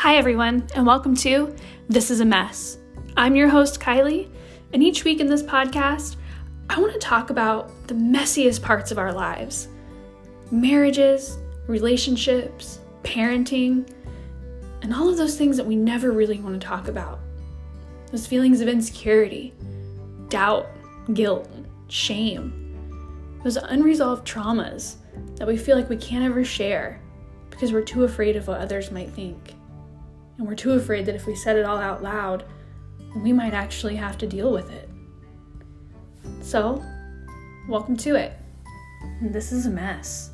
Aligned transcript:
Hi, 0.00 0.16
everyone, 0.16 0.66
and 0.74 0.86
welcome 0.86 1.14
to 1.16 1.54
This 1.90 2.10
is 2.10 2.20
a 2.20 2.24
Mess. 2.24 2.78
I'm 3.18 3.36
your 3.36 3.50
host, 3.50 3.80
Kylie, 3.80 4.30
and 4.72 4.82
each 4.82 5.04
week 5.04 5.20
in 5.20 5.26
this 5.26 5.42
podcast, 5.42 6.16
I 6.70 6.80
want 6.80 6.94
to 6.94 6.98
talk 6.98 7.28
about 7.28 7.70
the 7.86 7.92
messiest 7.92 8.62
parts 8.62 8.90
of 8.90 8.98
our 8.98 9.12
lives 9.12 9.68
marriages, 10.50 11.36
relationships, 11.66 12.78
parenting, 13.02 13.92
and 14.80 14.94
all 14.94 15.06
of 15.06 15.18
those 15.18 15.36
things 15.36 15.58
that 15.58 15.66
we 15.66 15.76
never 15.76 16.12
really 16.12 16.40
want 16.40 16.58
to 16.58 16.66
talk 16.66 16.88
about. 16.88 17.18
Those 18.10 18.26
feelings 18.26 18.62
of 18.62 18.68
insecurity, 18.68 19.52
doubt, 20.30 20.66
guilt, 21.12 21.46
shame, 21.88 23.38
those 23.44 23.56
unresolved 23.58 24.26
traumas 24.26 24.96
that 25.36 25.46
we 25.46 25.58
feel 25.58 25.76
like 25.76 25.90
we 25.90 25.98
can't 25.98 26.24
ever 26.24 26.42
share 26.42 27.02
because 27.50 27.70
we're 27.70 27.82
too 27.82 28.04
afraid 28.04 28.36
of 28.36 28.48
what 28.48 28.62
others 28.62 28.90
might 28.90 29.10
think. 29.10 29.56
And 30.40 30.48
we're 30.48 30.54
too 30.54 30.72
afraid 30.72 31.04
that 31.04 31.14
if 31.14 31.26
we 31.26 31.34
said 31.34 31.56
it 31.56 31.66
all 31.66 31.76
out 31.76 32.02
loud, 32.02 32.46
we 33.14 33.30
might 33.30 33.52
actually 33.52 33.94
have 33.96 34.16
to 34.16 34.26
deal 34.26 34.50
with 34.50 34.70
it. 34.70 34.88
So, 36.40 36.82
welcome 37.68 37.94
to 37.98 38.14
it. 38.14 38.32
This 39.20 39.52
is 39.52 39.66
a 39.66 39.70
mess. 39.70 40.30